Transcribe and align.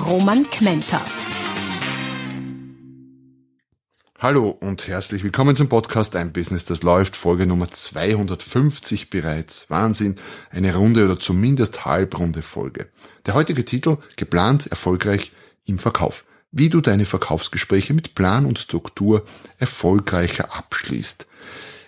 Roman 0.00 0.48
Kmenter. 0.48 1.04
Hallo 4.18 4.48
und 4.48 4.88
herzlich 4.88 5.22
willkommen 5.22 5.56
zum 5.56 5.68
Podcast 5.68 6.16
Ein 6.16 6.32
Business, 6.32 6.64
das 6.64 6.82
läuft, 6.82 7.16
Folge 7.16 7.46
Nummer 7.46 7.70
250 7.70 9.10
bereits. 9.10 9.68
Wahnsinn, 9.68 10.16
eine 10.50 10.74
runde 10.74 11.04
oder 11.04 11.18
zumindest 11.18 11.84
halbrunde 11.84 12.42
Folge. 12.42 12.88
Der 13.26 13.34
heutige 13.34 13.64
Titel, 13.64 13.98
geplant, 14.16 14.66
erfolgreich 14.68 15.32
im 15.66 15.78
Verkauf. 15.78 16.24
Wie 16.50 16.70
du 16.70 16.80
deine 16.80 17.04
Verkaufsgespräche 17.04 17.92
mit 17.92 18.14
Plan 18.14 18.46
und 18.46 18.58
Struktur 18.58 19.24
erfolgreicher 19.58 20.56
abschließt. 20.56 21.26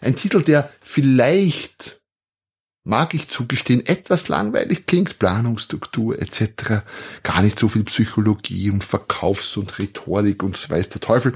Ein 0.03 0.17
Titel, 0.17 0.43
der 0.43 0.71
vielleicht 0.81 2.02
mag 2.85 3.15
ich 3.15 3.29
zugestehen, 3.29 3.87
etwas 3.87 4.29
langweilig 4.29 4.87
klingt, 4.87 5.19
Planungsstruktur 5.19 6.21
etc. 6.21 6.83
Gar 7.23 7.43
nicht 7.43 7.59
so 7.59 7.69
viel 7.69 7.85
Psychologie 7.85 8.71
und 8.71 8.83
Verkaufs- 8.85 9.57
und 9.57 9.79
Rhetorik 9.79 10.43
und 10.43 10.69
weiß 10.69 10.89
der 10.89 11.01
Teufel, 11.01 11.35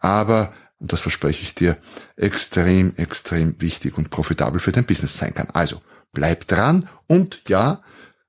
aber, 0.00 0.52
und 0.78 0.92
das 0.92 1.00
verspreche 1.00 1.42
ich 1.42 1.54
dir, 1.54 1.76
extrem, 2.16 2.94
extrem 2.96 3.60
wichtig 3.60 3.96
und 3.96 4.10
profitabel 4.10 4.60
für 4.60 4.72
dein 4.72 4.86
Business 4.86 5.16
sein 5.16 5.34
kann. 5.34 5.48
Also, 5.52 5.82
bleib 6.12 6.46
dran 6.46 6.88
und 7.06 7.40
ja, 7.48 7.82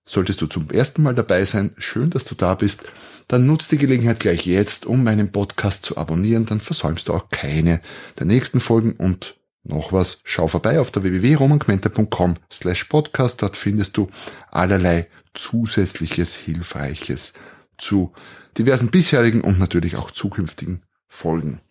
solltest 0.06 0.42
du 0.42 0.48
zum 0.48 0.70
ersten 0.70 1.04
Mal 1.04 1.16
dabei 1.16 1.46
sein, 1.46 1.74
schön, 1.78 2.10
dass 2.10 2.26
du 2.26 2.36
da 2.36 2.56
bist, 2.56 2.82
dann 3.28 3.46
nutzt 3.46 3.72
die 3.72 3.78
Gelegenheit 3.78 4.20
gleich 4.20 4.46
jetzt, 4.46 4.86
um 4.86 5.04
meinen 5.04 5.32
Podcast 5.32 5.86
zu 5.86 5.98
abonnieren, 5.98 6.46
dann 6.46 6.60
versäumst 6.60 7.08
du 7.08 7.14
auch 7.14 7.30
keine 7.30 7.82
der 8.18 8.26
nächsten 8.26 8.60
Folgen 8.60 8.94
und 8.94 9.39
noch 9.70 9.94
was, 9.94 10.20
schau 10.24 10.48
vorbei 10.48 10.80
auf 10.80 10.92
der 10.92 11.04
www.romanquenter.com 11.04 12.36
slash 12.52 12.86
podcast. 12.86 13.42
Dort 13.42 13.56
findest 13.56 13.98
du 13.98 14.10
allerlei 14.52 15.08
zusätzliches 15.34 16.36
Hilfreiches 16.36 17.34
zu 17.78 18.12
diversen 18.58 18.90
bisherigen 18.90 19.42
und 19.42 19.60
natürlich 19.60 19.96
auch 19.96 20.12
zukünftigen 20.12 20.84
Folgen. 21.08 21.62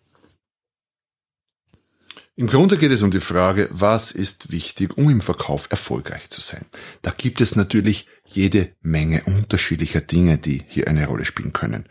Im 2.35 2.47
Grunde 2.47 2.77
geht 2.77 2.91
es 2.91 3.01
um 3.01 3.11
die 3.11 3.19
Frage, 3.19 3.67
was 3.69 4.11
ist 4.11 4.49
wichtig, 4.49 4.97
um 4.97 5.09
im 5.09 5.19
Verkauf 5.19 5.67
erfolgreich 5.71 6.29
zu 6.29 6.39
sein. 6.39 6.65
Da 7.01 7.11
gibt 7.11 7.41
es 7.41 7.57
natürlich 7.57 8.07
jede 8.23 8.71
Menge 8.81 9.23
unterschiedlicher 9.25 9.99
Dinge, 9.99 10.37
die 10.37 10.63
hier 10.67 10.87
eine 10.87 11.05
Rolle 11.05 11.25
spielen 11.25 11.51
können. 11.51 11.85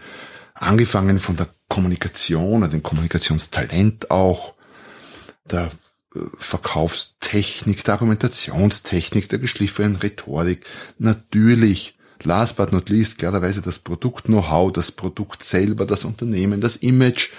Angefangen 0.54 1.18
von 1.18 1.36
der 1.36 1.48
Kommunikation, 1.68 2.68
dem 2.70 2.82
Kommunikationstalent 2.82 4.10
auch, 4.10 4.54
der 5.50 5.70
Verkaufstechnik, 6.38 7.84
der 7.84 7.94
Argumentationstechnik, 7.94 9.28
der 9.28 9.38
geschliffenen 9.38 9.96
Rhetorik. 9.96 10.64
Natürlich, 10.98 11.98
last 12.22 12.56
but 12.56 12.72
not 12.72 12.88
least, 12.88 13.18
klarerweise 13.18 13.60
das 13.60 13.78
Produkt-Know-how, 13.78 14.72
das 14.72 14.90
Produkt 14.90 15.44
selber, 15.44 15.84
das 15.84 16.04
Unternehmen, 16.04 16.60
das 16.60 16.76
Image, 16.76 17.30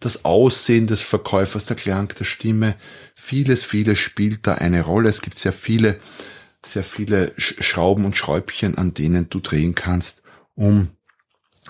das 0.00 0.24
Aussehen 0.24 0.86
des 0.86 1.00
Verkäufers, 1.00 1.66
der 1.66 1.76
Klang 1.76 2.08
der 2.08 2.24
Stimme. 2.24 2.76
Vieles, 3.14 3.62
vieles 3.62 3.98
spielt 3.98 4.46
da 4.46 4.54
eine 4.54 4.82
Rolle. 4.82 5.10
Es 5.10 5.20
gibt 5.20 5.38
sehr 5.38 5.52
viele, 5.52 6.00
sehr 6.64 6.84
viele 6.84 7.32
Schrauben 7.36 8.04
und 8.04 8.16
Schräubchen, 8.16 8.76
an 8.78 8.94
denen 8.94 9.28
du 9.28 9.40
drehen 9.40 9.74
kannst, 9.74 10.22
um 10.54 10.88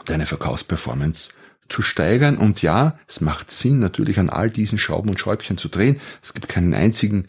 deine 0.04 0.26
Verkaufsperformance 0.26 1.30
zu 1.68 1.82
steigern. 1.82 2.36
Und 2.36 2.62
ja, 2.62 2.98
es 3.08 3.20
macht 3.20 3.50
Sinn, 3.50 3.78
natürlich 3.78 4.18
an 4.18 4.28
all 4.28 4.50
diesen 4.50 4.78
Schrauben 4.78 5.10
und 5.10 5.20
Schräubchen 5.20 5.58
zu 5.58 5.68
drehen. 5.68 6.00
Es 6.22 6.34
gibt 6.34 6.48
keinen 6.48 6.74
einzigen, 6.74 7.26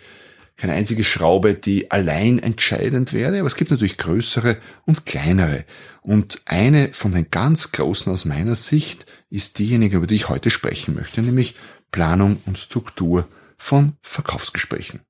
keine 0.58 0.74
einzige 0.74 1.04
Schraube, 1.04 1.54
die 1.56 1.92
allein 1.92 2.40
entscheidend 2.40 3.14
wäre, 3.14 3.40
aber 3.40 3.48
es 3.48 3.56
gibt 3.56 3.72
natürlich 3.72 3.98
größere 3.98 4.58
und 4.86 5.06
kleinere. 5.06 5.66
Und 6.02 6.42
eine 6.46 6.90
von 6.94 7.12
den 7.12 7.30
ganz 7.32 7.72
großen 7.72 8.12
aus 8.12 8.26
meiner 8.26 8.56
Sicht 8.56 9.06
ist 9.30 9.60
diejenige, 9.60 9.98
über 9.98 10.08
die 10.08 10.16
ich 10.16 10.30
heute 10.30 10.50
sprechen 10.50 10.96
möchte, 10.96 11.22
nämlich 11.22 11.56
Planung 11.92 12.40
und 12.46 12.58
Struktur 12.58 13.28
von 13.58 13.94
Verkaufsgesprächen. 14.02 15.02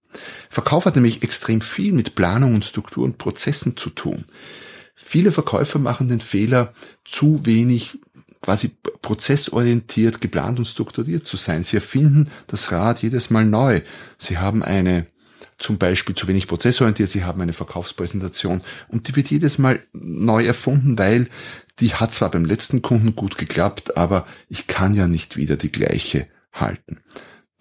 Verkauf 0.50 0.86
hat 0.86 0.96
nämlich 0.96 1.24
extrem 1.24 1.62
viel 1.62 1.92
mit 1.92 2.16
Planung 2.16 2.56
und 2.56 2.66
Struktur 2.66 3.04
und 3.04 3.18
Prozessen 3.18 3.76
zu 3.76 3.90
tun. 3.90 4.26
Viele 4.96 5.32
Verkäufer 5.32 5.78
machen 5.78 6.08
den 6.08 6.22
Fehler, 6.22 6.74
zu 7.04 7.46
wenig 7.46 8.00
quasi 8.46 8.70
prozessorientiert, 9.02 10.22
geplant 10.22 10.60
und 10.60 10.66
strukturiert 10.66 11.26
zu 11.26 11.36
sein. 11.36 11.64
Sie 11.64 11.78
erfinden 11.78 12.30
das 12.46 12.72
Rad 12.72 13.02
jedes 13.02 13.32
Mal 13.32 13.44
neu. 13.44 13.82
Sie 14.20 14.38
haben 14.38 14.62
eine, 14.62 15.08
zum 15.58 15.80
Beispiel 15.80 16.14
zu 16.14 16.28
wenig 16.28 16.48
prozessorientiert, 16.48 17.10
sie 17.10 17.24
haben 17.24 17.42
eine 17.42 17.54
Verkaufspräsentation 17.54 18.62
und 18.88 19.08
die 19.08 19.16
wird 19.16 19.32
jedes 19.32 19.58
Mal 19.58 19.80
neu 19.94 20.46
erfunden, 20.46 20.96
weil 21.00 21.28
die 21.80 21.96
hat 21.96 22.14
zwar 22.14 22.30
beim 22.30 22.46
letzten 22.46 22.84
Kunden 22.84 23.16
gut 23.16 23.40
geklappt, 23.40 23.98
aber 23.98 24.28
ich 24.48 24.68
kann 24.68 24.94
ja 24.94 25.08
nicht 25.08 25.38
wieder 25.38 25.58
die 25.58 25.72
gleiche 25.72 26.28
halten. 26.54 27.00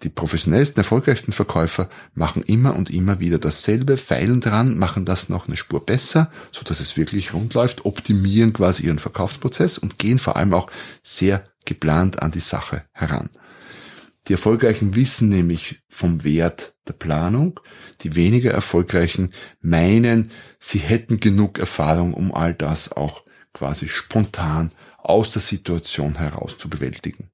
Die 0.03 0.09
professionellsten, 0.09 0.77
erfolgreichsten 0.77 1.31
Verkäufer 1.31 1.89
machen 2.13 2.43
immer 2.43 2.75
und 2.75 2.89
immer 2.89 3.19
wieder 3.19 3.39
dasselbe, 3.39 3.97
feilen 3.97 4.41
dran, 4.41 4.77
machen 4.77 5.05
das 5.05 5.29
noch 5.29 5.47
eine 5.47 5.55
Spur 5.55 5.85
besser, 5.85 6.29
so 6.51 6.63
dass 6.63 6.79
es 6.79 6.97
wirklich 6.97 7.33
rund 7.33 7.53
läuft, 7.53 7.85
optimieren 7.85 8.51
quasi 8.51 8.83
ihren 8.83 8.99
Verkaufsprozess 8.99 9.77
und 9.77 9.97
gehen 9.97 10.19
vor 10.19 10.35
allem 10.35 10.53
auch 10.53 10.69
sehr 11.01 11.43
geplant 11.63 12.21
an 12.21 12.31
die 12.31 12.41
Sache 12.41 12.83
heran. 12.91 13.29
Die 14.27 14.33
Erfolgreichen 14.33 14.95
wissen 14.95 15.29
nämlich 15.29 15.81
vom 15.87 16.23
Wert 16.23 16.75
der 16.87 16.93
Planung. 16.93 17.59
Die 18.01 18.15
weniger 18.15 18.51
Erfolgreichen 18.51 19.31
meinen, 19.61 20.31
sie 20.59 20.79
hätten 20.79 21.19
genug 21.19 21.59
Erfahrung, 21.59 22.13
um 22.13 22.33
all 22.33 22.53
das 22.53 22.91
auch 22.91 23.23
quasi 23.53 23.87
spontan 23.87 24.69
aus 24.97 25.31
der 25.31 25.41
Situation 25.41 26.17
heraus 26.17 26.57
zu 26.57 26.69
bewältigen. 26.69 27.29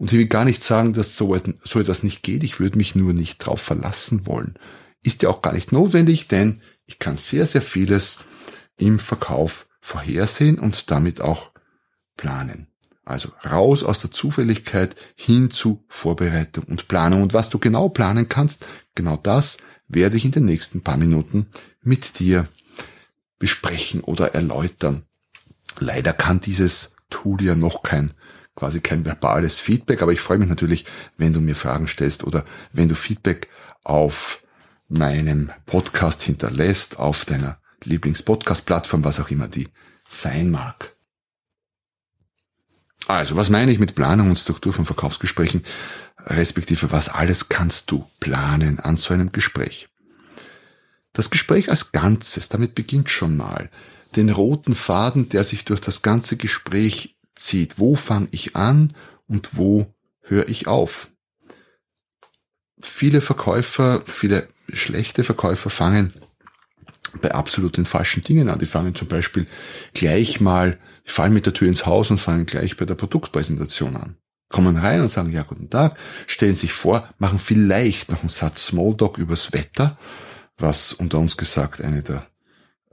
Und 0.00 0.10
ich 0.12 0.18
will 0.18 0.28
gar 0.28 0.46
nicht 0.46 0.64
sagen, 0.64 0.94
dass 0.94 1.14
so, 1.14 1.36
so 1.62 1.78
etwas 1.78 2.02
nicht 2.02 2.22
geht. 2.22 2.42
Ich 2.42 2.58
würde 2.58 2.78
mich 2.78 2.94
nur 2.94 3.12
nicht 3.12 3.36
drauf 3.36 3.60
verlassen 3.60 4.26
wollen. 4.26 4.54
Ist 5.02 5.20
ja 5.20 5.28
auch 5.28 5.42
gar 5.42 5.52
nicht 5.52 5.72
notwendig, 5.72 6.26
denn 6.26 6.62
ich 6.86 6.98
kann 6.98 7.18
sehr, 7.18 7.44
sehr 7.44 7.60
vieles 7.60 8.16
im 8.78 8.98
Verkauf 8.98 9.68
vorhersehen 9.82 10.58
und 10.58 10.90
damit 10.90 11.20
auch 11.20 11.50
planen. 12.16 12.68
Also 13.04 13.28
raus 13.44 13.84
aus 13.84 14.00
der 14.00 14.10
Zufälligkeit 14.10 14.96
hin 15.16 15.50
zu 15.50 15.84
Vorbereitung 15.88 16.64
und 16.64 16.88
Planung. 16.88 17.22
Und 17.22 17.34
was 17.34 17.50
du 17.50 17.58
genau 17.58 17.90
planen 17.90 18.26
kannst, 18.26 18.66
genau 18.94 19.18
das 19.18 19.58
werde 19.86 20.16
ich 20.16 20.24
in 20.24 20.32
den 20.32 20.46
nächsten 20.46 20.80
paar 20.80 20.96
Minuten 20.96 21.46
mit 21.82 22.20
dir 22.20 22.48
besprechen 23.38 24.00
oder 24.00 24.34
erläutern. 24.34 25.02
Leider 25.78 26.14
kann 26.14 26.40
dieses 26.40 26.94
Tool 27.10 27.42
ja 27.42 27.54
noch 27.54 27.82
kein 27.82 28.14
quasi 28.60 28.80
kein 28.80 29.06
verbales 29.06 29.58
Feedback, 29.58 30.02
aber 30.02 30.12
ich 30.12 30.20
freue 30.20 30.36
mich 30.36 30.48
natürlich, 30.48 30.84
wenn 31.16 31.32
du 31.32 31.40
mir 31.40 31.56
Fragen 31.56 31.86
stellst 31.86 32.24
oder 32.24 32.44
wenn 32.72 32.90
du 32.90 32.94
Feedback 32.94 33.48
auf 33.84 34.42
meinem 34.88 35.50
Podcast 35.64 36.20
hinterlässt, 36.20 36.98
auf 36.98 37.24
deiner 37.24 37.56
Lieblingspodcast-Plattform, 37.84 39.02
was 39.02 39.18
auch 39.18 39.30
immer 39.30 39.48
die 39.48 39.68
sein 40.10 40.50
mag. 40.50 40.92
Also, 43.06 43.34
was 43.34 43.48
meine 43.48 43.72
ich 43.72 43.78
mit 43.78 43.94
Planung 43.94 44.28
und 44.28 44.36
Struktur 44.36 44.74
von 44.74 44.84
Verkaufsgesprächen, 44.84 45.62
respektive 46.26 46.92
was 46.92 47.08
alles 47.08 47.48
kannst 47.48 47.90
du 47.90 48.04
planen 48.20 48.78
an 48.78 48.96
so 48.96 49.14
einem 49.14 49.32
Gespräch? 49.32 49.88
Das 51.14 51.30
Gespräch 51.30 51.70
als 51.70 51.92
Ganzes, 51.92 52.50
damit 52.50 52.74
beginnt 52.74 53.08
schon 53.08 53.38
mal. 53.38 53.70
Den 54.16 54.28
roten 54.28 54.74
Faden, 54.74 55.30
der 55.30 55.44
sich 55.44 55.64
durch 55.64 55.80
das 55.80 56.02
ganze 56.02 56.36
Gespräch 56.36 57.16
zieht. 57.40 57.78
Wo 57.78 57.94
fange 57.94 58.28
ich 58.30 58.56
an 58.56 58.92
und 59.26 59.56
wo 59.56 59.92
höre 60.22 60.48
ich 60.48 60.66
auf? 60.66 61.08
Viele 62.80 63.20
Verkäufer, 63.20 64.02
viele 64.06 64.48
schlechte 64.72 65.24
Verkäufer 65.24 65.70
fangen 65.70 66.14
bei 67.20 67.32
absolut 67.32 67.76
den 67.76 67.86
falschen 67.86 68.22
Dingen 68.22 68.48
an. 68.48 68.58
Die 68.58 68.66
fangen 68.66 68.94
zum 68.94 69.08
Beispiel 69.08 69.46
gleich 69.94 70.40
mal, 70.40 70.78
die 71.06 71.10
fallen 71.10 71.32
mit 71.32 71.46
der 71.46 71.52
Tür 71.52 71.68
ins 71.68 71.86
Haus 71.86 72.10
und 72.10 72.18
fangen 72.18 72.46
gleich 72.46 72.76
bei 72.76 72.84
der 72.84 72.94
Produktpräsentation 72.94 73.96
an. 73.96 74.16
Kommen 74.48 74.76
rein 74.76 75.00
und 75.00 75.08
sagen, 75.08 75.30
ja, 75.30 75.42
guten 75.42 75.70
Tag, 75.70 75.96
stellen 76.26 76.56
sich 76.56 76.72
vor, 76.72 77.08
machen 77.18 77.38
vielleicht 77.38 78.10
noch 78.10 78.20
einen 78.20 78.28
Satz 78.28 78.66
Smalltalk 78.66 79.18
übers 79.18 79.52
Wetter, 79.52 79.96
was 80.56 80.92
unter 80.92 81.18
uns 81.18 81.36
gesagt 81.36 81.80
eine 81.80 82.02
der 82.02 82.26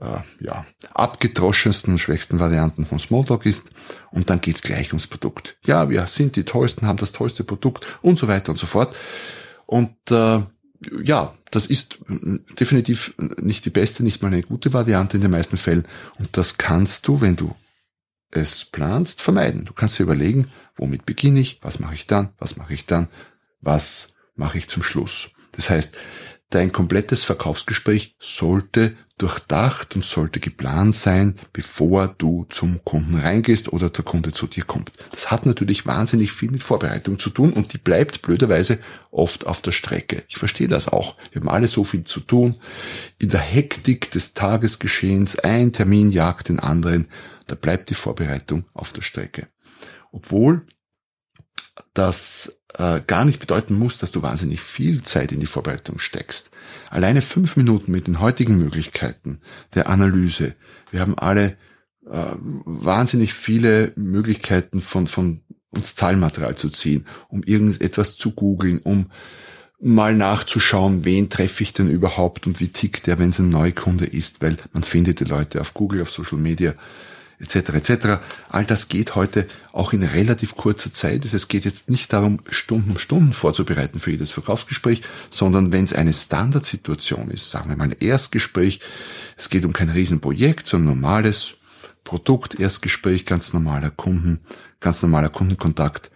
äh, 0.00 0.20
ja, 0.40 0.64
abgedroschensten 0.94 1.98
schwächsten 1.98 2.38
Varianten 2.38 2.86
von 2.86 2.98
Smalltalk 2.98 3.46
ist. 3.46 3.70
Und 4.10 4.30
dann 4.30 4.40
geht's 4.40 4.62
gleich 4.62 4.88
ums 4.88 5.06
Produkt. 5.06 5.56
Ja, 5.66 5.90
wir 5.90 6.06
sind 6.06 6.36
die 6.36 6.44
Tollsten, 6.44 6.86
haben 6.86 6.98
das 6.98 7.12
tollste 7.12 7.44
Produkt 7.44 7.86
und 8.02 8.18
so 8.18 8.28
weiter 8.28 8.50
und 8.50 8.58
so 8.58 8.66
fort. 8.66 8.96
Und 9.66 9.96
äh, 10.10 10.40
ja, 11.02 11.34
das 11.50 11.66
ist 11.66 11.98
definitiv 12.58 13.14
nicht 13.40 13.64
die 13.64 13.70
beste, 13.70 14.04
nicht 14.04 14.22
mal 14.22 14.28
eine 14.28 14.42
gute 14.42 14.72
Variante 14.72 15.16
in 15.16 15.22
den 15.22 15.30
meisten 15.30 15.56
Fällen. 15.56 15.86
Und 16.18 16.36
das 16.36 16.58
kannst 16.58 17.08
du, 17.08 17.20
wenn 17.20 17.36
du 17.36 17.54
es 18.30 18.64
planst, 18.64 19.20
vermeiden. 19.20 19.64
Du 19.64 19.72
kannst 19.72 19.98
dir 19.98 20.04
überlegen, 20.04 20.50
womit 20.76 21.06
beginne 21.06 21.40
ich, 21.40 21.58
was 21.62 21.80
mache 21.80 21.94
ich 21.94 22.06
dann, 22.06 22.28
was 22.38 22.56
mache 22.56 22.74
ich 22.74 22.86
dann, 22.86 23.08
was 23.60 24.14
mache 24.36 24.58
ich 24.58 24.68
zum 24.68 24.82
Schluss. 24.82 25.30
Das 25.52 25.70
heißt, 25.70 25.90
dein 26.50 26.72
komplettes 26.72 27.24
Verkaufsgespräch 27.24 28.14
sollte 28.18 28.96
durchdacht 29.18 29.96
und 29.96 30.04
sollte 30.04 30.38
geplant 30.38 30.94
sein, 30.94 31.34
bevor 31.52 32.08
du 32.18 32.46
zum 32.48 32.82
Kunden 32.84 33.16
reingehst 33.16 33.72
oder 33.72 33.90
der 33.90 34.04
Kunde 34.04 34.32
zu 34.32 34.46
dir 34.46 34.64
kommt. 34.64 34.92
Das 35.10 35.30
hat 35.30 35.44
natürlich 35.44 35.86
wahnsinnig 35.86 36.32
viel 36.32 36.50
mit 36.50 36.62
Vorbereitung 36.62 37.18
zu 37.18 37.30
tun 37.30 37.52
und 37.52 37.72
die 37.72 37.78
bleibt 37.78 38.22
blöderweise 38.22 38.78
oft 39.10 39.46
auf 39.46 39.60
der 39.60 39.72
Strecke. 39.72 40.22
Ich 40.28 40.36
verstehe 40.36 40.68
das 40.68 40.88
auch. 40.88 41.16
Wir 41.32 41.40
haben 41.40 41.48
alle 41.48 41.68
so 41.68 41.82
viel 41.82 42.04
zu 42.04 42.20
tun. 42.20 42.54
In 43.18 43.28
der 43.28 43.40
Hektik 43.40 44.10
des 44.12 44.34
Tagesgeschehens, 44.34 45.36
ein 45.40 45.72
Termin 45.72 46.10
jagt 46.10 46.48
den 46.48 46.60
anderen, 46.60 47.08
da 47.48 47.56
bleibt 47.56 47.90
die 47.90 47.94
Vorbereitung 47.94 48.64
auf 48.72 48.92
der 48.92 49.02
Strecke. 49.02 49.48
Obwohl 50.12 50.64
das 51.92 52.57
äh, 52.74 53.00
gar 53.06 53.24
nicht 53.24 53.40
bedeuten 53.40 53.74
muss, 53.74 53.98
dass 53.98 54.10
du 54.10 54.22
wahnsinnig 54.22 54.60
viel 54.60 55.02
Zeit 55.02 55.32
in 55.32 55.40
die 55.40 55.46
Vorbereitung 55.46 55.98
steckst. 55.98 56.50
Alleine 56.90 57.22
fünf 57.22 57.56
Minuten 57.56 57.92
mit 57.92 58.06
den 58.06 58.20
heutigen 58.20 58.58
Möglichkeiten 58.58 59.40
der 59.74 59.88
Analyse. 59.88 60.54
Wir 60.90 61.00
haben 61.00 61.18
alle 61.18 61.56
äh, 62.10 62.34
wahnsinnig 62.40 63.34
viele 63.34 63.92
Möglichkeiten 63.96 64.80
von, 64.80 65.06
von 65.06 65.40
uns 65.70 65.94
Zahlmaterial 65.94 66.56
zu 66.56 66.68
ziehen, 66.70 67.06
um 67.28 67.42
irgendetwas 67.42 68.16
zu 68.16 68.32
googeln, 68.32 68.78
um 68.78 69.10
mal 69.80 70.14
nachzuschauen, 70.14 71.04
wen 71.04 71.28
treffe 71.28 71.62
ich 71.62 71.72
denn 71.72 71.90
überhaupt 71.90 72.46
und 72.46 72.58
wie 72.60 72.68
tickt 72.68 73.06
der, 73.06 73.18
wenn 73.18 73.30
es 73.30 73.38
ein 73.38 73.50
Neukunde 73.50 74.06
ist, 74.06 74.42
weil 74.42 74.56
man 74.72 74.82
findet 74.82 75.20
die 75.20 75.24
Leute 75.24 75.60
auf 75.60 75.74
Google, 75.74 76.02
auf 76.02 76.10
Social 76.10 76.38
Media 76.38 76.74
etc. 77.40 77.56
etc. 77.70 78.06
All 78.48 78.64
das 78.64 78.88
geht 78.88 79.14
heute 79.14 79.46
auch 79.72 79.92
in 79.92 80.02
relativ 80.02 80.56
kurzer 80.56 80.92
Zeit. 80.92 81.24
Es 81.24 81.48
geht 81.48 81.64
jetzt 81.64 81.88
nicht 81.90 82.12
darum, 82.12 82.40
Stunden 82.50 82.90
um 82.90 82.98
Stunden 82.98 83.32
vorzubereiten 83.32 84.00
für 84.00 84.10
jedes 84.10 84.30
Verkaufsgespräch, 84.30 85.02
sondern 85.30 85.72
wenn 85.72 85.84
es 85.84 85.92
eine 85.92 86.12
Standardsituation 86.12 87.30
ist, 87.30 87.50
sagen 87.50 87.70
wir 87.70 87.76
mal 87.76 87.84
ein 87.84 87.96
Erstgespräch, 87.98 88.80
es 89.36 89.48
geht 89.48 89.64
um 89.64 89.72
kein 89.72 89.90
Riesenprojekt, 89.90 90.66
sondern 90.66 90.92
ein 90.92 91.00
normales 91.00 91.54
Produkt, 92.04 92.58
Erstgespräch, 92.58 93.26
ganz 93.26 93.52
normaler 93.52 93.90
Kunden, 93.90 94.40
ganz 94.80 95.02
normaler 95.02 95.28
Kundenkontakt, 95.28 96.10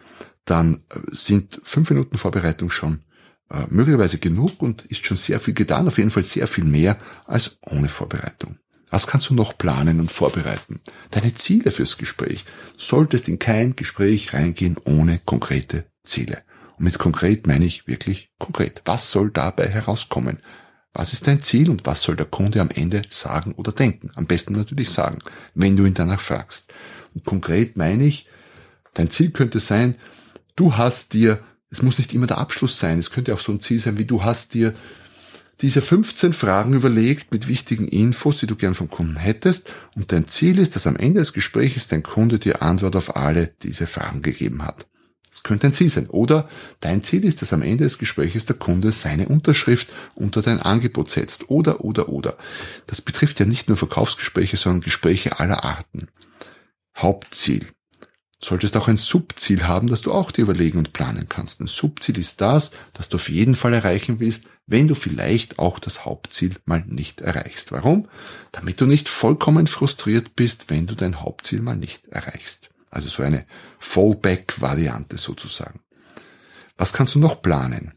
dann 0.45 0.77
äh, 0.77 1.01
sind 1.11 1.61
fünf 1.63 1.91
Minuten 1.91 2.17
Vorbereitung 2.17 2.71
schon 2.71 3.01
äh, 3.51 3.67
möglicherweise 3.69 4.19
genug 4.19 4.63
und 4.63 4.87
ist 4.87 5.07
schon 5.07 5.17
sehr 5.17 5.39
viel 5.39 5.55
getan, 5.55 5.87
auf 5.87 5.99
jeden 5.99 6.11
Fall 6.11 6.25
sehr 6.25 6.49
viel 6.49 6.65
mehr 6.65 6.97
als 7.27 7.59
ohne 7.61 7.89
Vorbereitung. 7.89 8.57
Was 8.93 9.07
kannst 9.07 9.31
du 9.31 9.35
noch 9.35 9.57
planen 9.57 10.01
und 10.01 10.13
vorbereiten? 10.13 10.83
Deine 11.11 11.33
Ziele 11.33 11.71
fürs 11.71 11.97
Gespräch. 11.97 12.45
Du 12.77 12.85
solltest 12.85 13.27
in 13.27 13.39
kein 13.39 13.75
Gespräch 13.75 14.35
reingehen 14.35 14.77
ohne 14.85 15.19
konkrete 15.25 15.87
Ziele. 16.05 16.43
Und 16.77 16.85
mit 16.85 16.99
konkret 16.99 17.47
meine 17.47 17.65
ich 17.65 17.89
wirklich 17.89 18.31
konkret. 18.39 18.83
Was 18.85 19.11
soll 19.11 19.31
dabei 19.31 19.67
herauskommen? 19.67 20.41
Was 20.93 21.15
ist 21.15 21.27
dein 21.27 21.41
Ziel 21.41 21.71
und 21.71 21.87
was 21.87 22.03
soll 22.03 22.17
der 22.17 22.27
Kunde 22.27 22.61
am 22.61 22.69
Ende 22.69 23.01
sagen 23.09 23.53
oder 23.53 23.73
denken? 23.73 24.11
Am 24.15 24.27
besten 24.27 24.53
natürlich 24.53 24.91
sagen, 24.91 25.21
wenn 25.55 25.75
du 25.75 25.87
ihn 25.87 25.95
danach 25.95 26.21
fragst. 26.21 26.71
Und 27.15 27.25
konkret 27.25 27.79
meine 27.79 28.05
ich, 28.05 28.29
dein 28.93 29.09
Ziel 29.09 29.31
könnte 29.31 29.61
sein, 29.61 29.97
du 30.55 30.77
hast 30.77 31.15
dir, 31.15 31.39
es 31.71 31.81
muss 31.81 31.97
nicht 31.97 32.13
immer 32.13 32.27
der 32.27 32.37
Abschluss 32.37 32.79
sein, 32.79 32.99
es 32.99 33.11
könnte 33.11 33.33
auch 33.33 33.39
so 33.39 33.53
ein 33.53 33.61
Ziel 33.61 33.81
sein, 33.81 33.97
wie 33.97 34.05
du 34.05 34.23
hast 34.23 34.53
dir 34.53 34.75
diese 35.63 35.81
15 35.81 36.33
Fragen 36.33 36.75
überlegt 36.75 37.33
mit 37.33 37.47
wichtigen 37.47 37.87
Infos, 37.87 38.37
die 38.37 38.47
du 38.47 38.57
gern 38.57 38.75
vom 38.75 38.91
Kunden 38.91 39.17
hättest. 39.17 39.71
Und 39.95 40.11
dein 40.11 40.27
Ziel 40.27 40.59
ist, 40.59 40.75
dass 40.75 40.89
am 40.89 40.97
Ende 40.97 41.21
des 41.21 41.33
Gesprächs 41.33 41.87
dein 41.89 42.03
Kunde 42.03 42.41
dir 42.41 42.63
Antwort 42.63 42.97
auf 42.97 43.17
alle 43.17 43.55
diese 43.63 43.87
Fragen 43.87 44.23
gegeben 44.23 44.65
hat. 44.65 44.87
Das 45.31 45.45
könnte 45.45 45.69
ein 45.69 45.73
Ziel 45.73 45.89
sein. 45.89 46.09
Oder 46.09 46.49
dein 46.81 47.03
Ziel 47.03 47.25
ist, 47.25 47.43
dass 47.43 47.53
am 47.53 47.63
Ende 47.63 47.85
des 47.85 47.99
Gesprächs 47.99 48.45
der 48.45 48.57
Kunde 48.57 48.91
seine 48.91 49.29
Unterschrift 49.29 49.89
unter 50.17 50.43
dein 50.43 50.61
Angebot 50.61 51.11
setzt. 51.11 51.49
Oder, 51.49 51.85
oder, 51.85 52.09
oder. 52.09 52.37
Das 52.87 53.01
betrifft 53.01 53.39
ja 53.39 53.47
nicht 53.47 53.69
nur 53.69 53.77
Verkaufsgespräche, 53.77 54.57
sondern 54.57 54.83
Gespräche 54.83 55.39
aller 55.39 55.65
Arten. 55.65 56.09
Hauptziel. 56.97 57.67
Solltest 58.45 58.77
auch 58.77 58.89
ein 58.89 58.97
Subziel 58.97 59.69
haben, 59.69 59.87
das 59.87 60.01
du 60.01 60.13
auch 60.13 60.33
dir 60.33 60.43
überlegen 60.43 60.79
und 60.79 60.93
planen 60.93 61.29
kannst. 61.29 61.61
Ein 61.61 61.69
Subziel 61.69 62.19
ist 62.19 62.41
das, 62.41 62.73
das 62.93 63.09
du 63.09 63.17
auf 63.17 63.29
jeden 63.29 63.55
Fall 63.55 63.73
erreichen 63.73 64.19
willst, 64.19 64.45
wenn 64.67 64.89
du 64.89 64.97
vielleicht 64.97 65.61
auch 65.61 65.79
das 65.79 66.05
Hauptziel 66.05 66.57
mal 66.65 66.83
nicht 66.87 67.21
erreichst. 67.21 67.71
Warum? 67.71 68.09
Damit 68.51 68.81
du 68.81 68.87
nicht 68.87 69.09
vollkommen 69.09 69.69
frustriert 69.69 70.35
bist, 70.35 70.65
wenn 70.69 70.87
du 70.87 70.97
dein 70.97 71.21
Hauptziel 71.21 71.63
mal 71.63 71.77
nicht 71.77 72.09
erreichst. 72.09 72.71
Also 72.91 73.09
so 73.09 73.23
eine 73.23 73.47
Fallback-Variante 73.79 75.19
sozusagen. 75.19 75.81
Was 76.77 76.93
kannst 76.93 77.15
du 77.15 77.21
noch 77.21 77.43
planen? 77.43 77.95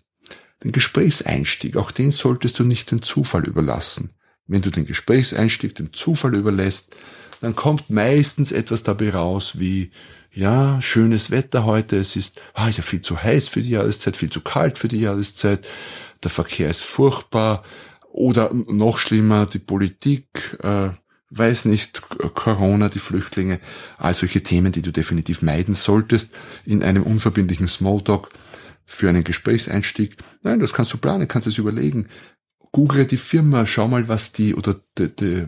Den 0.63 0.71
Gesprächseinstieg, 0.71 1.75
auch 1.75 1.91
den 1.91 2.12
solltest 2.12 2.59
du 2.59 2.63
nicht 2.63 2.91
dem 2.91 3.01
Zufall 3.01 3.45
überlassen. 3.45 4.12
Wenn 4.48 4.62
du 4.62 4.69
den 4.69 4.86
Gesprächseinstieg 4.86 5.74
dem 5.75 5.91
Zufall 5.91 6.36
überlässt, 6.36 6.95
dann 7.41 7.56
kommt 7.56 7.89
meistens 7.89 8.51
etwas 8.51 8.83
dabei 8.83 9.09
raus 9.09 9.59
wie, 9.59 9.91
ja, 10.35 10.81
schönes 10.81 11.31
Wetter 11.31 11.65
heute, 11.65 11.97
es 11.97 12.15
ist, 12.15 12.41
ah, 12.53 12.67
ist 12.67 12.77
ja 12.77 12.83
viel 12.83 13.01
zu 13.01 13.23
heiß 13.23 13.47
für 13.47 13.61
die 13.61 13.71
Jahreszeit, 13.71 14.17
viel 14.17 14.29
zu 14.29 14.41
kalt 14.41 14.77
für 14.77 14.89
die 14.89 14.99
Jahreszeit, 14.99 15.65
der 16.23 16.29
Verkehr 16.29 16.69
ist 16.69 16.81
furchtbar 16.81 17.63
oder 18.11 18.53
noch 18.53 18.97
schlimmer, 18.97 19.45
die 19.45 19.59
Politik, 19.59 20.25
äh, 20.61 20.89
weiß 21.29 21.65
nicht, 21.65 22.01
Corona, 22.33 22.89
die 22.89 22.99
Flüchtlinge, 22.99 23.59
all 23.97 24.13
solche 24.13 24.43
Themen, 24.43 24.73
die 24.73 24.81
du 24.81 24.91
definitiv 24.91 25.41
meiden 25.41 25.73
solltest 25.73 26.31
in 26.65 26.83
einem 26.83 27.03
unverbindlichen 27.03 27.67
Smalltalk 27.67 28.29
für 28.85 29.09
einen 29.09 29.23
Gesprächseinstieg. 29.23 30.17
Nein, 30.43 30.59
das 30.59 30.73
kannst 30.73 30.93
du 30.93 30.97
planen, 30.97 31.27
kannst 31.27 31.47
es 31.47 31.57
überlegen. 31.57 32.07
Google 32.75 33.06
die 33.06 33.16
Firma, 33.16 33.66
schau 33.66 33.88
mal, 33.88 34.10
was 34.10 34.33
die 34.33 34.54
oder 34.54 34.75
de, 34.98 35.07
de, 35.07 35.48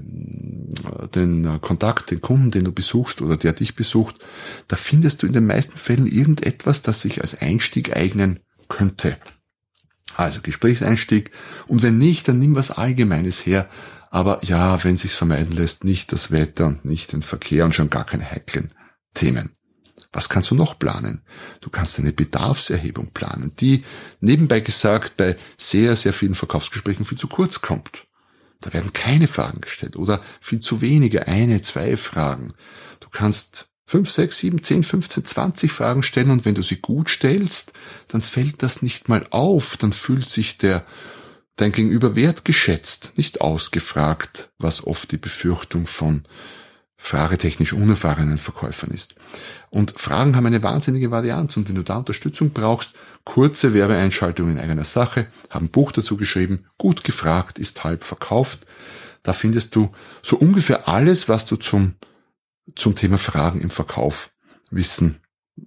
den 1.13 1.59
Kontakt, 1.59 2.09
den 2.09 2.21
Kunden, 2.21 2.51
den 2.51 2.63
du 2.63 2.71
besuchst 2.71 3.21
oder 3.21 3.35
der 3.35 3.51
dich 3.51 3.75
besucht, 3.75 4.15
da 4.69 4.77
findest 4.77 5.21
du 5.21 5.27
in 5.27 5.33
den 5.33 5.45
meisten 5.45 5.77
Fällen 5.77 6.07
irgendetwas, 6.07 6.83
das 6.83 7.01
sich 7.01 7.19
als 7.19 7.37
Einstieg 7.41 7.97
eignen 7.97 8.39
könnte. 8.69 9.17
Also 10.15 10.39
Gesprächseinstieg. 10.41 11.31
Und 11.67 11.83
wenn 11.83 11.97
nicht, 11.97 12.29
dann 12.29 12.39
nimm 12.39 12.55
was 12.55 12.71
Allgemeines 12.71 13.45
her. 13.45 13.67
Aber 14.09 14.39
ja, 14.45 14.81
wenn 14.85 14.95
sich's 14.95 15.15
vermeiden 15.15 15.53
lässt, 15.53 15.83
nicht 15.83 16.13
das 16.13 16.31
Wetter 16.31 16.67
und 16.67 16.85
nicht 16.85 17.11
den 17.11 17.23
Verkehr 17.23 17.65
und 17.65 17.75
schon 17.75 17.89
gar 17.89 18.05
keine 18.05 18.23
heiklen 18.31 18.69
Themen. 19.13 19.49
Was 20.17 20.29
kannst 20.29 20.49
du 20.49 20.55
noch 20.55 20.79
planen? 20.79 21.21
Du 21.61 21.69
kannst 21.69 21.99
eine 21.99 22.11
Bedarfserhebung 22.11 23.11
planen, 23.13 23.51
die 23.59 23.83
nebenbei 24.19 24.61
gesagt 24.61 25.15
bei 25.15 25.35
sehr, 25.59 25.95
sehr 25.95 26.11
vielen 26.11 26.33
Verkaufsgesprächen 26.33 27.05
viel 27.05 27.19
zu 27.19 27.27
kurz 27.27 27.61
kommt. 27.61 28.07
Da 28.61 28.73
werden 28.73 28.93
keine 28.93 29.27
Fragen 29.27 29.61
gestellt 29.61 29.95
oder 29.95 30.19
viel 30.41 30.59
zu 30.59 30.81
wenige, 30.81 31.27
eine, 31.27 31.61
zwei 31.61 31.95
Fragen. 31.97 32.47
Du 32.99 33.09
kannst 33.11 33.67
5, 33.85 34.09
6, 34.09 34.37
7, 34.39 34.63
10, 34.63 34.83
15, 34.85 35.25
20 35.27 35.71
Fragen 35.71 36.01
stellen 36.01 36.31
und 36.31 36.45
wenn 36.45 36.55
du 36.55 36.63
sie 36.63 36.77
gut 36.77 37.09
stellst, 37.09 37.71
dann 38.07 38.23
fällt 38.23 38.63
das 38.63 38.81
nicht 38.81 39.09
mal 39.09 39.23
auf, 39.29 39.77
dann 39.77 39.93
fühlt 39.93 40.27
sich 40.27 40.57
der 40.57 40.83
dein 41.57 41.71
Gegenüber 41.71 42.15
wertgeschätzt, 42.15 43.11
nicht 43.17 43.41
ausgefragt, 43.41 44.49
was 44.57 44.87
oft 44.87 45.11
die 45.11 45.17
Befürchtung 45.17 45.85
von 45.85 46.23
fragetechnisch 46.97 47.73
unerfahrenen 47.73 48.37
Verkäufern 48.37 48.91
ist. 48.91 49.15
Und 49.69 49.93
Fragen 49.97 50.35
haben 50.35 50.45
eine 50.45 50.63
wahnsinnige 50.63 51.11
Varianz 51.11 51.55
und 51.57 51.67
wenn 51.67 51.75
du 51.75 51.83
da 51.83 51.97
Unterstützung 51.97 52.51
brauchst, 52.51 52.93
kurze 53.23 53.73
Werbeeinschaltungen 53.73 54.57
in 54.57 54.61
eigener 54.61 54.85
Sache, 54.85 55.27
haben 55.49 55.69
Buch 55.69 55.91
dazu 55.91 56.17
geschrieben, 56.17 56.65
gut 56.77 57.03
gefragt 57.03 57.59
ist 57.59 57.83
halb 57.83 58.03
verkauft. 58.03 58.65
Da 59.23 59.33
findest 59.33 59.75
du 59.75 59.91
so 60.21 60.37
ungefähr 60.37 60.87
alles, 60.87 61.27
was 61.27 61.45
du 61.45 61.57
zum 61.57 61.95
zum 62.75 62.95
Thema 62.95 63.17
Fragen 63.17 63.61
im 63.61 63.69
Verkauf 63.69 64.31
wissen 64.69 65.21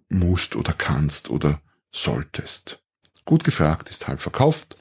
musst 0.08 0.56
oder 0.56 0.72
kannst 0.72 1.30
oder 1.30 1.60
solltest. 1.92 2.82
Gut 3.24 3.44
gefragt 3.44 3.90
ist 3.90 4.06
halb 4.08 4.20
verkauft. 4.20 4.76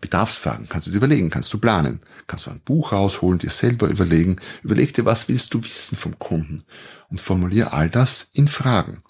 Bedarfsfragen 0.00 0.68
kannst 0.68 0.86
du 0.86 0.90
dir 0.90 0.98
überlegen, 0.98 1.30
kannst 1.30 1.52
du 1.52 1.58
planen, 1.58 2.00
kannst 2.26 2.46
du 2.46 2.50
ein 2.50 2.60
Buch 2.60 2.92
rausholen, 2.92 3.38
dir 3.38 3.50
selber 3.50 3.88
überlegen, 3.88 4.36
überleg 4.62 4.94
dir, 4.94 5.04
was 5.04 5.28
willst 5.28 5.54
du 5.54 5.62
wissen 5.62 5.96
vom 5.96 6.18
Kunden 6.18 6.64
und 7.08 7.20
formulier 7.20 7.72
all 7.72 7.88
das 7.88 8.28
in 8.32 8.48
Fragen. 8.48 9.02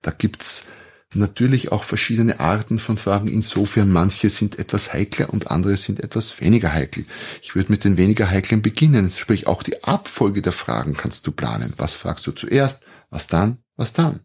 Da 0.00 0.10
gibt's 0.10 0.64
natürlich 1.14 1.72
auch 1.72 1.84
verschiedene 1.84 2.40
Arten 2.40 2.78
von 2.78 2.96
Fragen. 2.96 3.28
Insofern 3.28 3.90
manche 3.90 4.30
sind 4.30 4.58
etwas 4.58 4.92
heikler 4.92 5.30
und 5.30 5.50
andere 5.50 5.76
sind 5.76 6.02
etwas 6.02 6.40
weniger 6.40 6.72
heikel. 6.72 7.04
Ich 7.42 7.54
würde 7.54 7.70
mit 7.70 7.84
den 7.84 7.96
weniger 7.96 8.30
heiklen 8.30 8.62
beginnen. 8.62 9.10
Sprich, 9.10 9.46
auch 9.46 9.62
die 9.62 9.84
Abfolge 9.84 10.42
der 10.42 10.52
Fragen 10.52 10.94
kannst 10.94 11.26
du 11.26 11.32
planen. 11.32 11.74
Was 11.76 11.92
fragst 11.94 12.26
du 12.26 12.32
zuerst? 12.32 12.80
Was 13.10 13.26
dann? 13.26 13.58
Was 13.76 13.92
dann? 13.92 14.20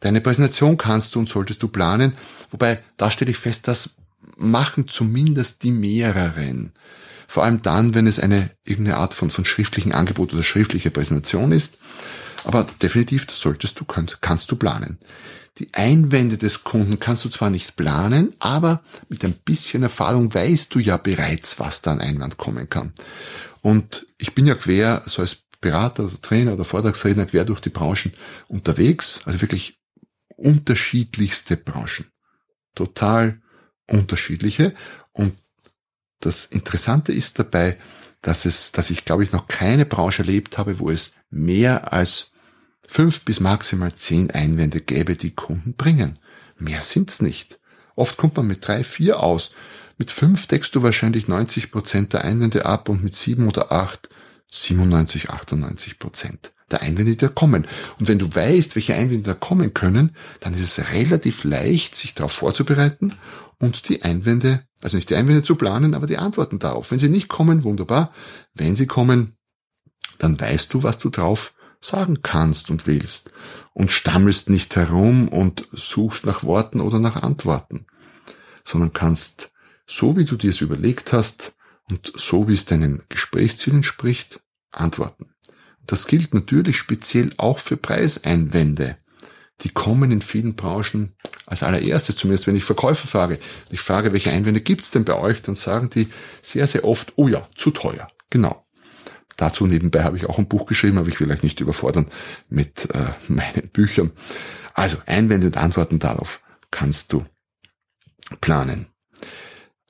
Deine 0.00 0.20
Präsentation 0.20 0.76
kannst 0.76 1.14
du 1.14 1.20
und 1.20 1.28
solltest 1.28 1.62
du 1.62 1.68
planen. 1.68 2.12
Wobei, 2.50 2.82
da 2.96 3.10
stelle 3.10 3.30
ich 3.30 3.38
fest, 3.38 3.66
das 3.68 3.96
machen 4.36 4.88
zumindest 4.88 5.62
die 5.62 5.72
mehreren. 5.72 6.72
Vor 7.26 7.44
allem 7.44 7.60
dann, 7.62 7.94
wenn 7.94 8.06
es 8.06 8.20
eine 8.20 8.50
irgendeine 8.64 8.98
Art 8.98 9.14
von, 9.14 9.30
von 9.30 9.44
schriftlichen 9.44 9.92
Angebot 9.92 10.32
oder 10.32 10.42
schriftliche 10.42 10.90
Präsentation 10.90 11.52
ist. 11.52 11.78
Aber 12.44 12.66
definitiv, 12.80 13.26
das 13.26 13.40
solltest 13.40 13.80
du, 13.80 13.84
kannst, 13.84 14.22
kannst 14.22 14.50
du 14.50 14.56
planen. 14.56 14.98
Die 15.58 15.72
Einwände 15.72 16.36
des 16.36 16.64
Kunden 16.64 16.98
kannst 17.00 17.24
du 17.24 17.30
zwar 17.30 17.50
nicht 17.50 17.76
planen, 17.76 18.34
aber 18.38 18.82
mit 19.08 19.24
ein 19.24 19.32
bisschen 19.32 19.82
Erfahrung 19.82 20.32
weißt 20.32 20.74
du 20.74 20.78
ja 20.78 20.98
bereits, 20.98 21.58
was 21.58 21.82
da 21.82 21.92
an 21.92 22.00
Einwand 22.00 22.36
kommen 22.36 22.68
kann. 22.68 22.92
Und 23.62 24.06
ich 24.18 24.34
bin 24.34 24.46
ja 24.46 24.54
quer, 24.54 25.02
so 25.06 25.22
als 25.22 25.38
Berater 25.60 26.04
oder 26.04 26.20
Trainer 26.20 26.52
oder 26.52 26.64
Vortragsredner 26.64 27.26
quer 27.26 27.44
durch 27.44 27.60
die 27.60 27.70
Branchen 27.70 28.12
unterwegs, 28.46 29.22
also 29.24 29.40
wirklich 29.40 29.80
unterschiedlichste 30.36 31.56
Branchen. 31.56 32.04
Total 32.74 33.40
unterschiedliche. 33.90 34.74
Und 35.12 35.36
das 36.20 36.44
Interessante 36.46 37.12
ist 37.12 37.38
dabei, 37.38 37.78
dass 38.22 38.44
es, 38.44 38.72
dass 38.72 38.90
ich 38.90 39.04
glaube 39.04 39.22
ich 39.22 39.32
noch 39.32 39.48
keine 39.48 39.86
Branche 39.86 40.22
erlebt 40.22 40.58
habe, 40.58 40.80
wo 40.80 40.90
es 40.90 41.12
mehr 41.30 41.92
als 41.92 42.30
fünf 42.86 43.24
bis 43.24 43.40
maximal 43.40 43.94
zehn 43.94 44.30
Einwände 44.30 44.80
gäbe, 44.80 45.16
die 45.16 45.34
Kunden 45.34 45.74
bringen. 45.74 46.14
Mehr 46.58 46.80
sind's 46.80 47.20
nicht. 47.20 47.58
Oft 47.94 48.16
kommt 48.16 48.36
man 48.36 48.46
mit 48.46 48.66
drei, 48.66 48.84
vier 48.84 49.20
aus. 49.20 49.52
Mit 49.98 50.10
fünf 50.10 50.46
deckst 50.46 50.74
du 50.74 50.82
wahrscheinlich 50.82 51.28
90 51.28 51.70
Prozent 51.70 52.12
der 52.12 52.24
Einwände 52.24 52.66
ab 52.66 52.88
und 52.88 53.02
mit 53.02 53.14
sieben 53.14 53.48
oder 53.48 53.72
acht 53.72 54.08
97, 54.52 55.30
98 55.30 55.98
Prozent 55.98 56.52
der 56.70 56.82
Einwände, 56.82 57.12
die 57.12 57.16
da 57.16 57.28
kommen. 57.28 57.66
Und 57.98 58.08
wenn 58.08 58.18
du 58.18 58.34
weißt, 58.34 58.74
welche 58.74 58.94
Einwände 58.94 59.22
da 59.22 59.34
kommen 59.34 59.72
können, 59.74 60.16
dann 60.40 60.54
ist 60.54 60.78
es 60.78 60.92
relativ 60.92 61.44
leicht, 61.44 61.94
sich 61.94 62.14
darauf 62.14 62.32
vorzubereiten 62.32 63.14
und 63.58 63.88
die 63.88 64.02
Einwände, 64.02 64.62
also 64.82 64.96
nicht 64.96 65.10
die 65.10 65.16
Einwände 65.16 65.42
zu 65.42 65.56
planen, 65.56 65.94
aber 65.94 66.06
die 66.06 66.18
Antworten 66.18 66.58
darauf. 66.58 66.90
Wenn 66.90 66.98
sie 66.98 67.08
nicht 67.08 67.28
kommen, 67.28 67.62
wunderbar. 67.62 68.12
Wenn 68.54 68.76
sie 68.76 68.86
kommen, 68.86 69.36
dann 70.18 70.38
weißt 70.38 70.72
du, 70.72 70.82
was 70.82 70.98
du 70.98 71.10
drauf 71.10 71.54
sagen 71.80 72.22
kannst 72.22 72.70
und 72.70 72.86
willst 72.86 73.30
und 73.72 73.90
stammelst 73.90 74.48
nicht 74.50 74.74
herum 74.76 75.28
und 75.28 75.68
suchst 75.72 76.26
nach 76.26 76.42
Worten 76.42 76.80
oder 76.80 76.98
nach 76.98 77.22
Antworten, 77.22 77.86
sondern 78.64 78.92
kannst, 78.92 79.52
so 79.86 80.16
wie 80.16 80.24
du 80.24 80.36
dir 80.36 80.50
es 80.50 80.60
überlegt 80.60 81.12
hast 81.12 81.52
und 81.88 82.12
so 82.16 82.48
wie 82.48 82.54
es 82.54 82.64
deinen 82.64 83.02
Gesprächszielen 83.08 83.78
entspricht, 83.78 84.40
antworten. 84.72 85.35
Das 85.86 86.06
gilt 86.06 86.34
natürlich 86.34 86.76
speziell 86.76 87.32
auch 87.36 87.58
für 87.58 87.76
Preiseinwände. 87.76 88.96
Die 89.62 89.70
kommen 89.70 90.10
in 90.10 90.20
vielen 90.20 90.54
Branchen 90.54 91.14
als 91.46 91.62
allererstes, 91.62 92.16
zumindest 92.16 92.46
wenn 92.46 92.56
ich 92.56 92.64
Verkäufer 92.64 93.08
frage. 93.08 93.38
Ich 93.70 93.80
frage, 93.80 94.12
welche 94.12 94.30
Einwände 94.30 94.60
gibt's 94.60 94.90
denn 94.90 95.04
bei 95.04 95.14
euch? 95.14 95.42
Dann 95.42 95.54
sagen 95.54 95.88
die 95.88 96.08
sehr, 96.42 96.66
sehr 96.66 96.84
oft, 96.84 97.14
oh 97.16 97.28
ja, 97.28 97.48
zu 97.56 97.70
teuer. 97.70 98.08
Genau. 98.28 98.66
Dazu 99.36 99.66
nebenbei 99.66 100.02
habe 100.02 100.16
ich 100.16 100.26
auch 100.26 100.38
ein 100.38 100.48
Buch 100.48 100.66
geschrieben, 100.66 100.98
aber 100.98 101.08
ich 101.08 101.20
will 101.20 101.30
euch 101.30 101.42
nicht 101.42 101.60
überfordern 101.60 102.06
mit 102.48 102.88
äh, 102.94 103.12
meinen 103.32 103.68
Büchern. 103.72 104.10
Also 104.74 104.98
Einwände 105.06 105.46
und 105.46 105.56
Antworten 105.56 105.98
darauf 105.98 106.42
kannst 106.70 107.12
du 107.12 107.24
planen. 108.40 108.86